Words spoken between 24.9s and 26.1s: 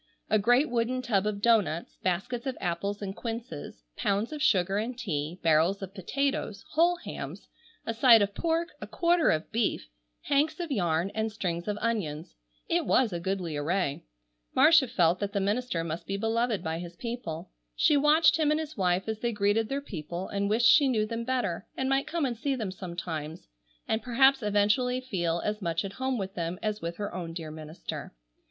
feel as much at